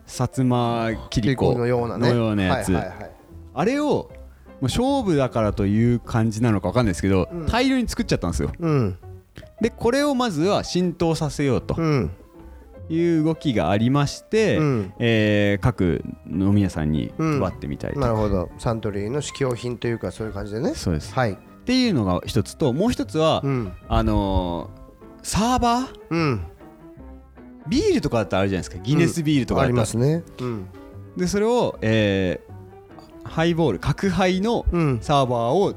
[0.07, 2.11] 薩摩切切子のようなね。
[2.11, 3.11] のようなやつ、はいはいはい。
[3.55, 4.09] あれをも
[4.61, 7.47] う勝負だからという感じなのか分かんないですけど、うん。
[7.47, 8.53] 大量に作っちゃったんですよ。
[8.59, 8.99] うん
[9.61, 12.11] でこれをまずは浸透させようとうん。
[12.89, 14.93] いう動きがありまして、うん。
[15.01, 17.41] えー各飲み屋さんにうん。
[17.41, 18.49] 配ってみたいと、なるほど。
[18.59, 20.75] サントリーの試供品というかそういう感じでね。
[20.75, 21.13] そうです。
[21.13, 21.33] はい。
[21.33, 23.73] っていうのが一つともう一つは、うん。
[23.89, 25.89] あのーサーバー？
[26.11, 26.45] うん。
[27.69, 28.83] ビールとかだったらあるじゃないですか。
[28.85, 30.23] ギネスビールとかありますね。
[30.41, 30.67] うん。
[31.17, 32.57] でそれを、えー
[33.29, 34.99] ハイボール角ハイのうん。
[35.01, 35.75] サーバーを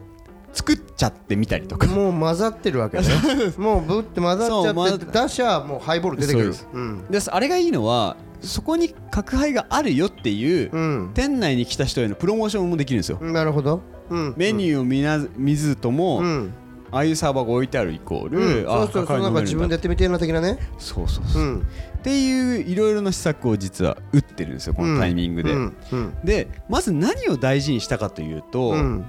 [0.54, 3.04] 作っちゃってみたりとか、もう混ざってるわけね
[3.58, 6.54] もうぶって混ざっちゃって出しゃもうハイボール出てくる。
[6.54, 6.78] そう。
[6.78, 7.06] うん。
[7.10, 11.12] であれがいいのはそこに角ハイがあるよっていう、うん。
[11.14, 13.82] 店内に来た人へのプロモーションもできるんですよ、なるほど。
[14.10, 14.34] うん。
[14.38, 16.54] メニューを見な見ずとも、うん。
[16.92, 18.72] ああいうサーバーが置いてあるイコール、うん。
[18.72, 20.58] あそうそうそうなんか自分でやってみてえな的なね。
[20.78, 21.68] そうそうそう、っうん。
[22.02, 25.76] ていういろいろな施策を実は打ってるんですよこのタイミングで、うん。
[25.92, 26.14] うん。
[26.24, 29.06] でまず何を大事にしたかというと、うん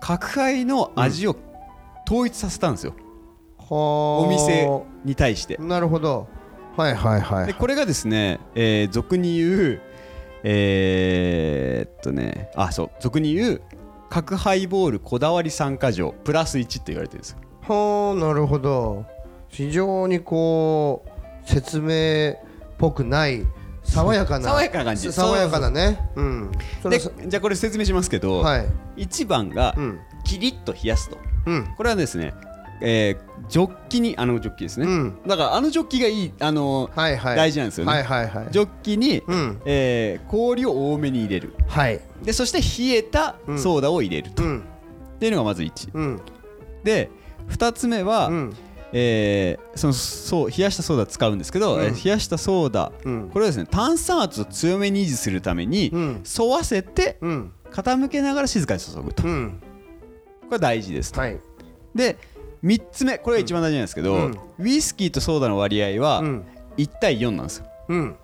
[0.00, 1.36] 角ハイの味を
[2.06, 2.94] 統一させたんですよ、
[3.58, 3.66] は
[4.20, 4.68] お店
[5.04, 5.56] に対して。
[5.58, 6.28] なるほど。
[6.76, 9.80] はいはいはいでこれがですね、えー俗に言う
[10.44, 12.90] えーっとねあそう。
[13.00, 13.62] 俗に言う
[14.08, 17.38] 角ハイボールこだわり参加条プラス1って言われてるんですよ。
[17.62, 19.04] はあなるほど。
[19.48, 22.36] 非常にこう説明っ
[22.78, 23.44] ぽくない
[23.82, 24.48] 爽やかな。
[24.48, 25.12] 爽やかな感じ。
[25.12, 25.98] 爽やかなね。
[26.84, 28.66] ではじゃあこれ説明しますけど、はい。
[28.96, 29.98] 1番がうん。
[30.24, 31.18] キリッと冷やすと。
[31.46, 31.66] うん。
[31.76, 32.34] これはですね、
[32.82, 35.18] えージョッキにあのジョッキですね、うん。
[35.26, 37.36] だからあのジョッキがいいあのーはいはい。
[37.36, 37.92] 大事なんですよね。
[37.92, 38.48] はいはいはい。
[38.50, 39.60] ジョッキに、うん。
[39.64, 41.54] えー氷を多めに入れる。
[41.66, 42.00] はい。
[42.22, 44.62] でそして冷えたソーダを入れると、っうん。
[45.18, 46.20] ていうのがまず1うん。
[46.84, 47.10] で
[47.48, 48.56] 2つ目は、うん
[48.92, 51.82] えーそのそう冷やしたソーダ使うんですけど、うん。
[51.84, 53.30] えー冷やしたソーダうん。
[53.30, 56.22] これはですね炭酸圧を強めに維持するために、うん。
[56.38, 57.52] 沿わせてうん。
[57.70, 59.60] 傾けながら静かに注ぐと、こうん。
[60.44, 61.38] れは大事ですと、はい。
[61.94, 62.16] で
[62.64, 64.38] 3つ目これが一番大事なんですけど、うん。
[64.58, 66.44] ウイスキーとソーダの割合はうん。
[66.76, 67.66] 1対4なんですよ。
[67.88, 68.16] うん。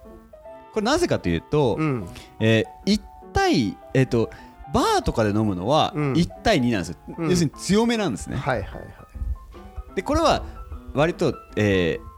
[0.73, 2.07] これなぜかというと、うん。
[2.41, 3.01] えー1
[3.33, 4.31] 対えっ、と
[4.75, 6.13] バーとかで飲むのはうん。
[6.15, 7.31] 1対2なんですよ、うん。
[7.31, 8.37] 要するに強めなんですね。
[8.37, 8.83] はいはいはい
[9.97, 10.45] でこれは
[10.95, 12.17] 割と、えー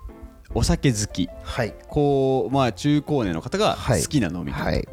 [0.55, 1.29] お酒好き。
[1.43, 1.75] はい。
[1.89, 4.03] こうまあ中高年の方がはい。
[4.03, 4.89] 好きな飲み方、はい。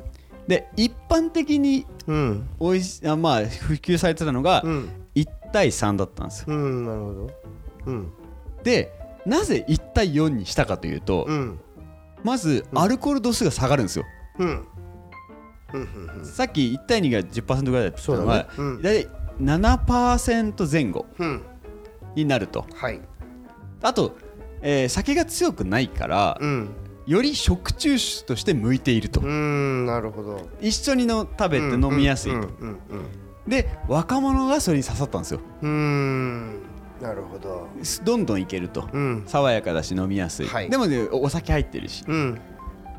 [0.50, 2.50] で一般的にうん。
[2.60, 4.90] おいしあまあ普及されてたのがうん。
[5.16, 6.48] 1対3だったんですよ。
[6.50, 7.32] うんなるほど。
[7.86, 8.12] うん。
[8.64, 8.92] で
[9.26, 11.58] なぜ1対4にしたかというと、うん。
[12.26, 14.04] まずアルコール度数が下がるんですよ、
[14.40, 14.48] うん。
[14.48, 14.68] うん
[15.74, 16.26] うんうん。
[16.26, 18.50] さっき1対2が10%ぐらいだったのが、だね。
[18.58, 18.82] うん。
[18.82, 21.06] 大体7%前後。
[21.18, 21.42] うん
[22.16, 22.66] になると。
[22.74, 23.02] はい。
[23.82, 24.16] あと、
[24.62, 26.70] えー酒が強くないから、うん。
[27.06, 30.50] より食中酒として向いていると、うんなるほど。
[30.60, 32.80] 一緒にの食べて飲みやすいと、うんうん
[33.48, 35.40] で若者がそれに刺さったんですよ。
[35.62, 36.62] うんうん
[37.00, 37.68] なるほど。
[38.04, 39.24] どんどんいけると、うん。
[39.28, 40.70] 爽やかだし飲みやすい、はい。
[40.72, 42.40] でもねおお酒入ってるし、うん。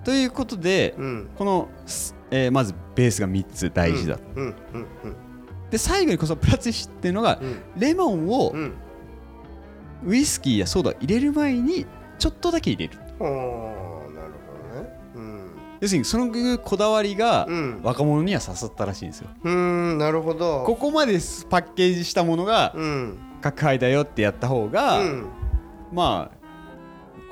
[0.04, 1.28] ということで、うん。
[1.36, 4.54] この、すえーまずベースが3つ大事だ、うんうん
[5.68, 7.58] で最後にこそプラス1っていうのが、うん。
[7.76, 8.72] レモンをうん
[10.04, 11.86] ウイスキーやソーダを入れる前に
[12.18, 12.98] ちょっとだけ入れる。
[13.18, 14.88] おーなるほどね。
[15.14, 15.50] うん。
[15.80, 17.80] 要するにそのこだわりがうん。
[17.82, 19.28] 若者には刺さったらしいんですよ。
[19.44, 20.64] うんなるほど。
[20.64, 23.18] ここまでパッケージしたものがうん。
[23.40, 25.26] 角杯だよってやった方が、うん。
[25.92, 26.36] まあ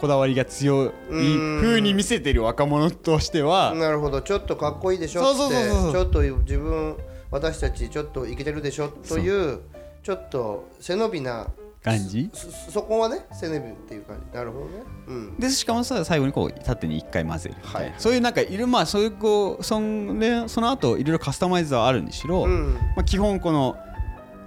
[0.01, 1.61] こだわりが強いうん。
[1.63, 4.23] 風に見せてる若者としてはなるほど。
[4.23, 6.97] ちょっとかっこいいでしょってそうそうそうちょっと自分
[7.31, 9.61] 私たちちょっとイケてるでしょという。
[10.03, 11.47] ちょっと背伸びな
[11.85, 12.31] 感じ？
[12.33, 14.37] そそこはね背伸びっていう感じ。
[14.37, 14.73] なるほどね。
[15.07, 15.37] うん。
[15.39, 22.75] でしかもさ最後にこう縦に1回混ぜるはいそういうなんかいろいろまあそういうこうそんでその後いろいろカスタマイズはあるにしろ、うん。
[22.97, 23.77] まあ、基本この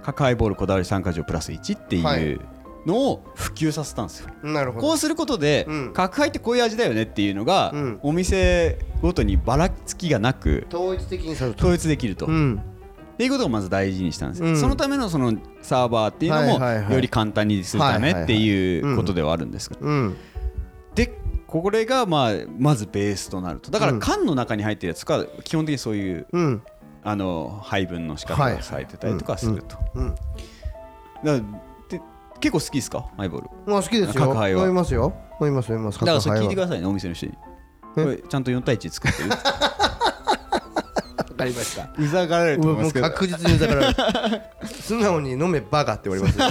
[0.02, 2.22] 角ハイボールこだわり参加条プラス1ってはい。
[2.22, 2.40] いう
[2.86, 4.30] のを普及させたんですよ。
[4.42, 4.86] なるほど。
[4.86, 5.92] こうすることで、うん。
[5.92, 8.00] 角ハイってこういう味だよねっていうのが、うん。
[8.02, 11.64] お店ごとにばらつきがなく統一的にされると。
[11.64, 12.62] 統一できると、っうん
[13.18, 14.56] ていうことをまず大事にしたんですよ、うん。
[14.56, 20.16] そのためのそのサーバーっていうのも、より簡単にするためっていうことではあるんですが、うん。
[20.94, 21.12] で
[21.46, 23.70] これがまあまずベースとなると。
[23.70, 24.00] だからうん。
[24.00, 26.62] 缶の中に入ってるやつが基本的にそういううん。
[27.04, 30.14] あの配分の仕方がされてたりとかすると、うん。
[31.24, 31.38] だ
[31.88, 32.00] で
[32.40, 33.08] 結構好きですか？
[33.16, 33.48] ハイボール。
[33.66, 34.14] まあ好きですよ。
[34.14, 34.62] 角杯は。
[34.62, 35.14] 飲みますよ。
[35.40, 36.00] 飲みます飲みます。
[36.00, 37.32] だからそれ聞いてくだださいねお店の人に。
[37.96, 38.04] え？
[38.04, 39.36] これちゃんと4対1作ってるわ
[41.38, 41.88] かりました。
[41.96, 43.06] うざがられると思いもうますけど。
[43.06, 43.94] 確実にだから
[44.66, 46.46] 素直に飲めバカって言われますよ。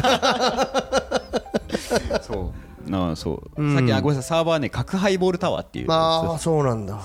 [2.24, 2.54] そ
[2.88, 2.90] う。
[2.90, 3.76] なあそう、うん。
[3.76, 7.00] さっきあごめんなさいサーバーね角ハイボールタワーっていうああそうなんだ。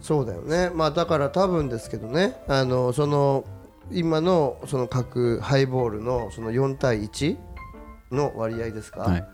[0.00, 0.70] そうだよね。
[0.74, 2.36] まあだから多分ですけどね。
[2.48, 3.44] あのその
[3.90, 7.36] 今のその各ハイボールのその4対1
[8.10, 9.24] の割合ですか、はい。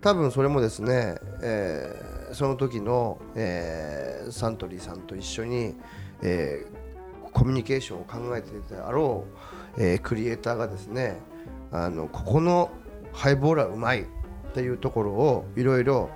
[0.00, 5.74] 多分それもですね、えーその時の、えーサントリーさんと一緒に、
[6.22, 6.82] えー
[7.32, 9.24] コミュニケーションを考えていたであろ
[9.78, 11.16] う、えークリエイターがですね
[11.70, 12.70] あのここの
[13.12, 14.06] ハイボールはうまいっ
[14.54, 16.10] ていうところをいろいろ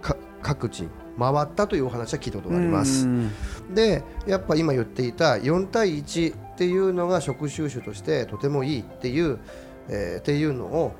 [0.00, 3.06] か各地回ったというお話は聞いたことがあります。
[3.06, 3.30] うん
[3.74, 9.38] でやっぱ今言っていた4対1っていうのが食収集としてとてもいいっていう、
[9.88, 10.94] えーっていうのを、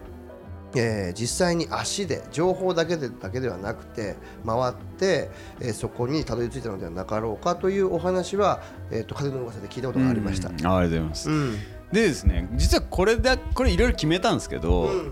[0.74, 5.30] えー実際に足で情報だけでだけではなくて回って、
[5.60, 10.48] えーそこにたどり着いたのではなかろうかというお話は、えー、と風の噂で聞いたことがありました。
[10.48, 11.52] うんありがとうございます、うん。
[11.92, 15.10] でですね実はこれだこれいろいろ決めたんですけど、うん。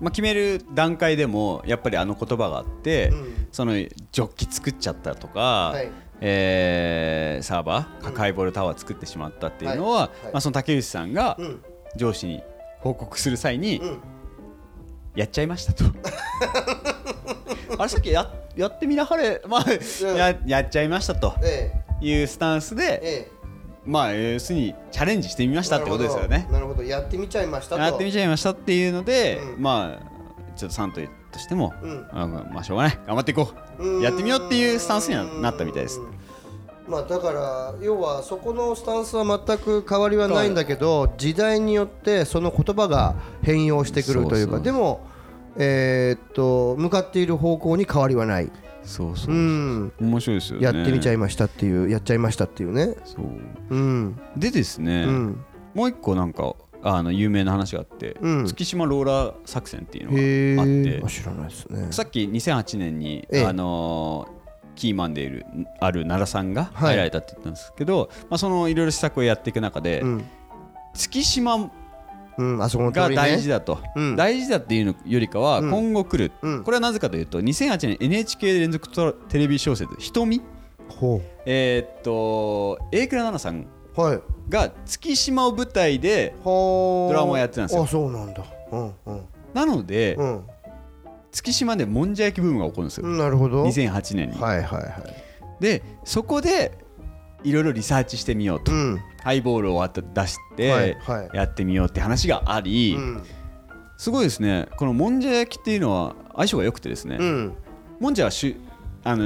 [0.00, 3.46] まあ、決める段階でもやっぱりあの言葉があって、うん。
[3.52, 5.90] そのジョッキ作っちゃったとか、はい。
[6.20, 10.24] えーサーバー角ハイボールタワー作ってしまったっていうのは、はい。
[10.24, 10.32] はい。
[10.32, 11.62] まあ、その竹内さんがうん。
[11.96, 12.42] 上司に
[12.80, 14.00] 報告する際に、うん
[15.14, 15.84] やっちゃいましたと。
[17.78, 19.64] あれさっきややってみなはれ、まあ
[20.16, 21.34] ややっちゃいましたと。
[21.42, 23.30] えいうスタンスえで、え
[23.84, 26.48] まあ要するにチャレンジしてみまえしたってことですよね。
[26.50, 26.82] なるほど。
[26.82, 27.82] やってみちゃいましたと。
[27.82, 29.62] やってみちゃいましたっていうので、うん。
[29.62, 32.06] まあちょっとサントリーとしても、うん。
[32.12, 32.98] あまあしょうがない。
[33.06, 34.02] 頑張っていこう。
[34.02, 36.00] やってみようっていうスタンスにはなったみたいです
[36.86, 45.06] まあだから要はそこのスタンスは全く変わりはないんだけど時代によってその言葉が変容してくるというかでも
[45.56, 48.50] えーっと向かっている方向に変わりはない。
[48.82, 49.92] そうそうう、ん。
[49.98, 50.64] 面白いですよね。
[50.64, 52.96] やってみちゃいいましたっていうやっちゃいましたっていうね。
[53.04, 53.24] そう。
[53.70, 54.20] うん。
[54.36, 55.44] でですね、うん。
[55.72, 58.46] もう一個なんかあの有名な話があって、うん。
[58.46, 61.02] 月島ローラー作戦っていうへのがあって。
[61.02, 61.92] え知らないですね。
[61.92, 63.46] さっき2008年に、ええ。
[63.46, 64.43] あのー
[64.74, 65.46] キーマンでいる
[65.80, 66.94] ある奈良さんがはい。
[66.94, 70.24] 入られたって言ったんですけど、まあ、そのいろいろ施策をやっていく中で、うん。
[70.94, 71.70] 月島
[72.36, 74.16] うんあそこの通が大事だと、うん。
[74.16, 75.70] 大事だっていうのよりかはうん。
[75.70, 76.64] 今後来る、うん。
[76.64, 78.88] これはなぜかというと2008年 NHK 連続
[79.28, 80.42] テレビ小説「瞳。
[80.88, 83.66] ほ」えーっと榮倉奈々さん
[84.48, 87.84] が月島を舞台ではドラマをやってたんですよ。
[87.84, 88.44] あそうなんだ。
[88.72, 89.24] うんうん。
[89.54, 90.44] なので、うん
[91.34, 93.62] 月島でもんじゃ焼きブームが起こるんですよ、うんなるほど。
[93.62, 94.40] はい2008年に。
[94.40, 96.78] はいはいでそこで
[97.42, 99.00] いろいろリサーチしてみようと、うん。
[99.22, 101.36] ハイボールを出して、はいはい。
[101.36, 103.22] やってみようって話があり、うん。
[103.98, 104.68] すごいですね。
[104.78, 107.54] このもんじゃ焼きっていうのは相性が良くてですね、うん。
[108.00, 108.56] もんじゃはしゅ
[109.04, 109.24] あの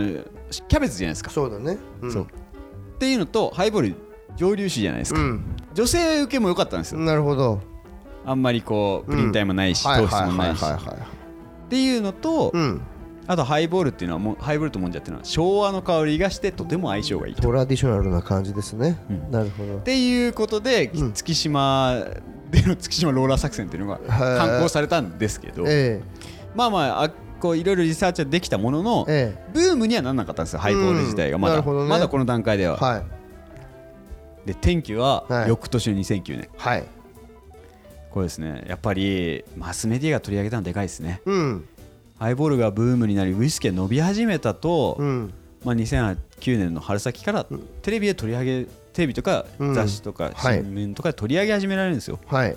[0.69, 1.79] キャベツじゃないですか、そうだね。
[2.03, 2.13] うん。
[2.13, 2.25] そう。
[2.25, 2.27] っ
[2.99, 3.95] ていうのとハイボール
[4.37, 5.57] 上流酒じゃないですか、うん。
[5.75, 7.01] 女性受けも良かったんですよ。
[7.01, 7.61] なるほど。
[8.25, 10.85] あんまりこうプリン体もないし、はい糖質もないし、はいはい。
[10.85, 11.18] はいはい
[11.69, 12.81] っていうのと、うん。
[13.27, 17.43] あとハイボールっていうのはもうハイボールともんじゃっていうのは昭和の香りがしてとても相性がいいと。
[17.43, 18.99] トラディショナルな感じですね。
[19.11, 19.31] うん。
[19.31, 19.77] なるほど。
[19.77, 21.13] っていうことで、うん。
[21.13, 22.07] 月島
[22.51, 26.01] での月島ローラー作戦っていうのがはい刊行されたんですけど、え
[26.55, 29.51] まあまああこういろいろリサーチはできたものの、ええ。
[29.53, 31.63] ブームにはならなかったんですよハイボール自体がまだ、ね。
[31.87, 33.05] まだこの段階では、えはい。
[34.47, 35.49] で転機ははい。
[35.51, 36.85] 翌年の2009年、はい
[38.11, 38.65] これですね。
[38.69, 41.21] やっぱりマスメディアが取り上げたのでかいですね。
[41.25, 41.69] うん。
[42.19, 45.33] ハイボールがブームになりウイスキーが伸び始めたと、うん。
[45.65, 46.17] まあ、2009
[46.59, 47.47] 年の春先から
[47.83, 49.75] テレビで取り上げテレビとかうん。
[49.75, 50.59] 雑誌とかはい。
[50.63, 52.57] 新聞とかで取り上げ始められるんですよ、はい。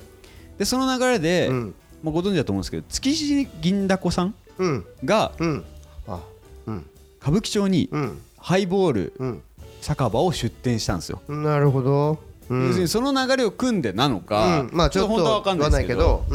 [0.58, 1.76] でその流れで、うん。
[2.04, 4.86] まあ、ご存知だと思うんですけど築地銀だこさんうん。
[5.06, 5.64] がうん。
[6.08, 6.20] あ
[6.68, 6.86] うん。
[7.22, 8.22] 歌舞伎町にうん。
[8.38, 9.42] ハイボールうん。
[9.82, 12.12] 酒場を出店したんですよ、なるほど。
[12.12, 12.18] うん
[12.52, 14.70] 要するにその流れを組んでなのか、うん。
[14.74, 16.26] まあちょっと本当は分かんないですけど。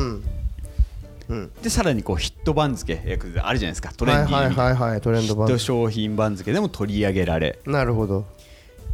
[1.61, 3.93] でさらにこうヒット番付えあるじゃないですか。
[3.97, 7.59] トレンディーはいはいはいはいトレンド版ヒット商品番付でも取り上げられ。
[7.67, 8.25] なるほど。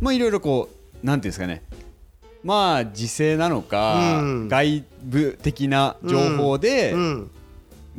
[0.00, 0.70] まあいろいろこ
[1.02, 1.62] うなんていうんですかね。
[2.42, 4.48] まあ時勢なのか、うん。
[4.48, 7.30] 外部的な情報で、うん。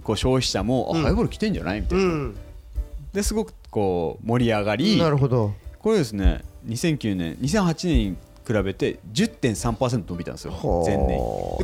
[0.04, 1.02] こう消費者も、うん。
[1.02, 2.36] あハイボール来てんじゃないみたいな、うん。
[3.14, 4.98] ですごくこう盛り上がり。
[4.98, 5.54] なるほど。
[5.80, 11.08] これですね2009年2008年に比べて10.3%伸びたんですよはあ前年。
[11.08, 11.16] で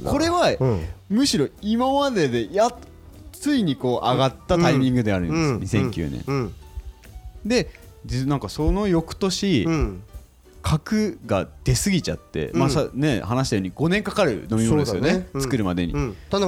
[0.10, 0.86] これはうん。
[1.10, 2.76] むしろ今まででやっ
[3.32, 5.90] ついにこう上がったタイミングであるんです、うん。
[5.90, 6.56] 2009年、うん。
[7.46, 7.70] で
[8.06, 10.04] 実なんかその翌年、うん。
[10.62, 12.60] 核が出過ぎちゃって、うん。
[12.60, 15.28] まあさね話したように5年かかる飲み物ですよねね。
[15.34, 15.42] うん。
[15.42, 16.16] 作るまでに、うん。
[16.30, 16.40] 出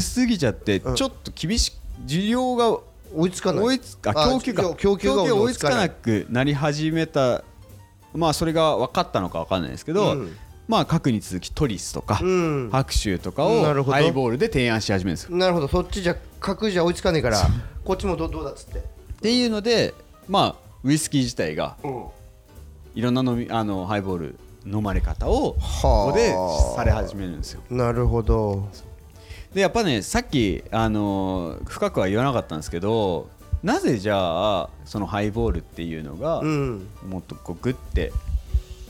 [0.00, 0.94] 過ぎちゃってうん。
[0.94, 1.74] ちょっと厳しく
[2.06, 2.78] 需要が
[3.14, 3.64] 追いつかない。
[3.64, 7.42] 追いつああ供給か供給が追いつかなくなり始めた
[8.14, 10.36] まあそれが分かったのか分かんないですけど、うん。
[10.66, 12.68] まあ核に続きトリスとか、うん。
[12.70, 15.36] 白州とかをハイボールで提案し始めるんですよ。
[15.36, 15.68] なるほど。
[15.68, 17.38] そっちじゃ角じゃ追いつかねえから
[17.84, 18.78] こっちもどどうだっつって。
[18.78, 18.82] っ
[19.20, 19.94] ていうので
[20.28, 22.04] まあウイスキー自体がうん。
[22.94, 26.12] いろんな飲みあのハイボール飲まれ方をこはあ。
[26.12, 26.34] こで
[26.76, 27.62] され始めるんですよ。
[27.70, 28.68] なるほど。
[29.54, 33.30] でやっぱねさっき、あのー深くは言わなかったんですけど
[33.62, 36.86] なぜじゃあそのハイボールっていうのがうん。
[37.08, 38.12] もっとこうグッて、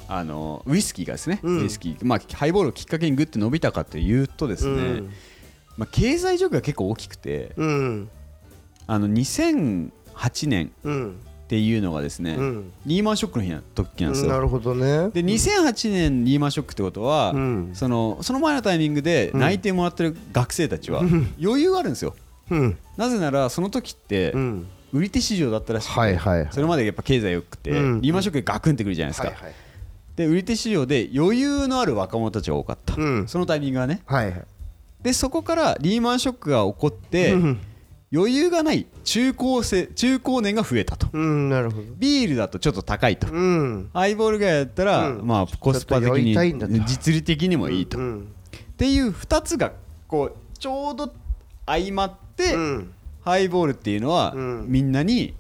[0.09, 1.63] あのーウイスキーがですね、うん。
[1.63, 5.11] ウイスキー、まあ、ハイボールをきっかけにグッて伸びたかというとですね、うん。
[5.77, 8.11] まあ、経済状況が結構大きくてうん。
[8.87, 9.91] あの2008
[10.49, 12.73] 年うんっていうのがですね、うん。
[12.85, 14.31] リーマンショックの日な時なんですよ。
[14.31, 15.09] なるほどね。
[15.09, 17.71] で2008年リーマンショックってことは、うん。
[17.73, 21.01] そのその前のタイミングで内定もらってる学生たちは
[21.43, 22.15] 余裕があるんですよ。
[22.51, 22.79] うん。
[22.97, 24.67] なぜならその時ってうん。
[24.91, 26.49] 売り手市場だったらしくて、はいはいはい。
[26.51, 28.01] それまでやっぱ経済良くて、うん。
[28.01, 29.33] リーマンショックでガクンってくるじゃないですか、
[30.17, 33.29] で売り手市場で余裕のある若者たちが多かった、うん。
[33.29, 34.01] そのタイミングがね。
[34.07, 34.45] はいはい。
[35.03, 37.61] でそこからリーマンショックが起こって、うん。
[38.11, 41.09] 余裕がない中高生中高年が増えたと。
[41.13, 41.85] うんなるほど。
[41.99, 43.91] ビールだとちょっと高いと、うん。
[43.93, 45.27] ハイボールぐらいやったら、うん。
[45.27, 46.35] まあコスパ的に
[46.87, 48.29] 実利的にもいいと、っうん。
[48.79, 49.73] ていう2つが
[50.07, 51.13] こうちょうど
[51.67, 52.91] 相まって、うん。
[53.23, 54.65] ハイボールっていうのは、うん。
[54.69, 55.35] みんなに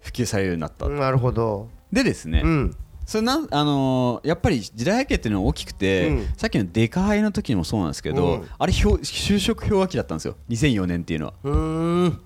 [0.00, 1.68] 普及されるようになった、なるほど。
[1.92, 2.76] でですね、うん。
[3.06, 6.26] それなんあのーやっぱり時代背景っていうのは大きくて、うん。
[6.36, 8.48] さっきのデカハイの時もそうなんですけど、うん。
[8.58, 10.36] あれ表就職氷河期だったんですよ。
[10.48, 11.32] 2004年っていうのは。
[11.44, 12.20] うーん。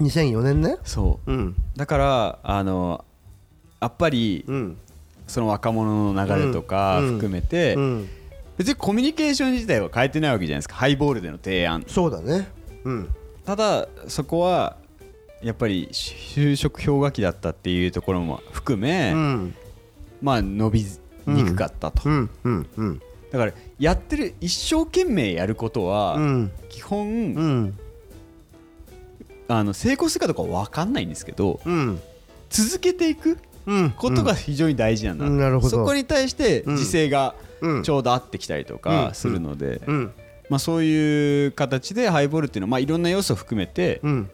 [0.00, 1.32] 2004年ねそう。
[1.32, 1.56] うん。
[1.76, 4.76] だからあのーやっぱりうん。
[5.26, 7.12] その若者の流れとかうん。
[7.14, 8.08] 含めて、うん。
[8.56, 10.76] 別にコミュニケーション自体は変えてないわけじゃないですか。
[10.76, 11.84] ハイボールでの提案。
[11.88, 12.48] そうだね。
[12.84, 13.08] うん
[13.46, 14.76] ただそこは
[15.40, 19.54] やっぱり就職氷河期だったっていうところも含め、うん。
[20.20, 20.84] まあ伸び
[21.26, 22.02] にくかったと、
[23.30, 26.50] だからやってる一生懸命やることは、うん。
[26.68, 27.78] 基本、うん。
[29.48, 32.00] あの成功するかどうかは分かんないんですけどうん。
[32.50, 33.90] 続けていくうん。
[33.92, 35.38] ことが非常に大事なんだ、うん。
[35.38, 35.70] なるほど。
[35.70, 36.76] そこに対してうん。
[36.76, 37.82] 時勢がうん。
[37.84, 38.80] ちょうど合ってきたりとうん。
[38.80, 40.12] かするので、うん
[40.48, 44.30] まあ、そういう形でハイボールっていうのは、まあ、いろんな要素を含めて、うん。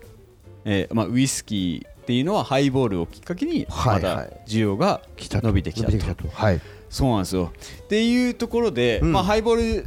[0.64, 4.03] えーまあ、ウイスキーっていうのはハイボールをきっかけにまたはい。
[4.03, 5.92] はい需要が伸びてきたと。
[5.92, 6.29] 伸びてきたと。
[6.29, 6.61] はい。
[6.90, 7.53] そうなんですよ。
[7.85, 9.12] っていうところで、うん。
[9.12, 9.85] まあ、ハイボール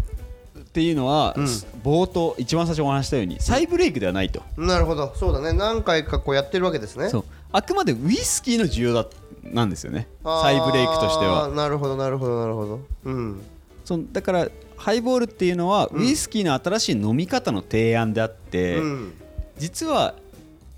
[0.60, 1.46] っていうのは、うん。
[1.84, 4.42] 冒頭一番最初お話ししたように再ブレイクではないと。
[4.58, 5.14] なるほど。
[5.16, 5.54] そうだね。
[5.54, 7.10] 何回かこうやってるわけですね。
[7.52, 9.08] あくまでウイスキーの需要だ
[9.44, 10.08] なんですよね。
[10.24, 11.48] 再ブレイクとしては。
[11.50, 12.80] なるほどなるほどなるほど。
[13.06, 13.42] うん。
[13.86, 16.02] そのだからハイボールっていうのは、うん。
[16.02, 19.14] ウイスキーの新しい飲み方の提案であって、うん。
[19.58, 20.16] 実は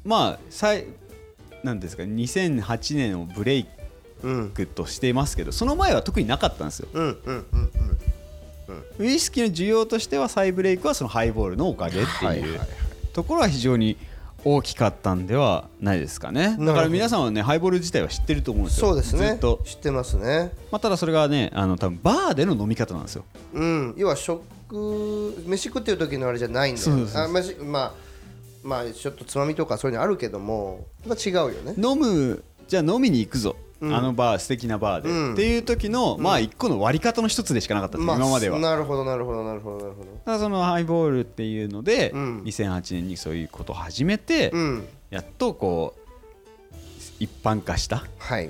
[0.06, 0.86] まあさい
[1.64, 3.66] なんですか2008年をブレイ
[4.24, 6.88] うんクとしていますけどその前は特になかったんですよ。
[9.00, 12.60] ウイスキーの需要としては再ブレイクはそのハイボールのおかげっていう
[13.14, 13.98] ところは非常に
[14.56, 16.56] 大きかったんではないですかね。
[16.60, 18.88] だから皆さんはねハイボール自体は知ってると思うんですよ。
[18.88, 19.30] そうですね。
[19.30, 20.54] ずっと、知ってますね。
[20.72, 23.26] まあ、ただそれがねあの多分バーでの飲み方なんですよ。
[23.54, 23.94] うん。
[23.98, 24.42] 要は食
[25.46, 27.94] 飯食ってる時のあれじゃないんだよそうそうそうあ飯まあ
[28.64, 31.74] まあちょっとつまみとかそういうのあるけどもまあ違うよね。
[31.78, 33.94] 飲むじゃあ飲みに行くぞ、うん。
[33.96, 35.34] あのバー素敵なバーで、うん。
[35.34, 37.98] っていう時の、まあ一個の割り方の一つでしかなかった。
[37.98, 38.60] んですよ、今までは。
[38.60, 40.08] なるほどなるほどなるほどなるほど。
[40.26, 42.42] ただそのハイボールっていうので、うん。
[42.44, 44.88] 2008年にそういうことを始めて、うん。
[45.10, 46.76] やっとこう
[47.20, 48.06] 一般化した。
[48.18, 48.48] はい。
[48.48, 48.50] っ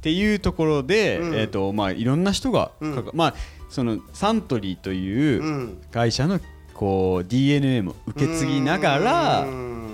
[0.00, 1.34] ていうところで、うん。
[1.34, 2.70] えーとまあ、いろんな人が、
[3.12, 3.34] まあ、
[3.68, 5.78] そのサントリーといううん。
[5.92, 6.40] 会社の
[6.74, 9.88] こう DNA も受け継ぎながらうん。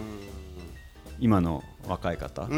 [1.21, 2.49] 今の若い方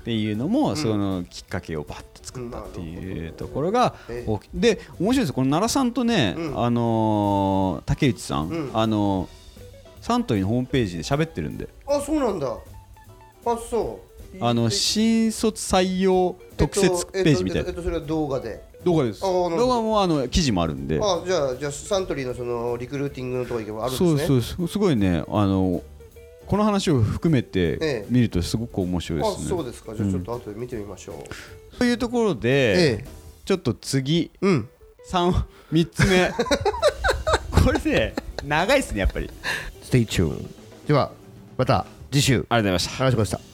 [0.00, 3.94] っうんていうのもそのきっかけをバッと作ったっていうところが
[4.26, 4.48] 大きい。
[4.54, 5.28] で面白いです。
[5.28, 6.64] よこの奈良さんとね、うん。
[6.64, 8.70] あのー竹内さん、うん。
[8.72, 9.40] あのー
[10.00, 11.68] サントリーのホームページで喋ってるんで。
[11.86, 12.56] あそうなんだ。
[13.44, 14.00] あそ
[14.34, 14.38] う。
[14.40, 17.68] あのえ新卒採用特設ページみたいな。
[17.68, 18.70] えっとえっとえっとそれは動画で。
[18.84, 19.20] 動画です。
[19.20, 20.98] 動画もあの記事もあるんで。
[21.02, 24.26] あじゃあじゃあサントリーのそのリクルーティングのとこ行けばあるんですね。
[24.26, 25.82] そうそうすごいねあの
[26.50, 29.48] この話を含めえてえ見るとすごく面白いであすね。
[29.48, 29.94] そうですか。
[29.94, 31.24] じゃあちょっと後で見てみましょ
[31.72, 33.04] う、というところで、ええ。
[33.44, 34.68] ちょっと次うん。
[35.04, 36.28] 三三つ目。
[37.64, 39.30] これね長いですねやっぱり。
[39.80, 40.50] stay tuned
[40.88, 41.12] では
[41.56, 42.34] また次週。
[42.34, 42.90] ありがとうございました。
[43.04, 43.49] 話しました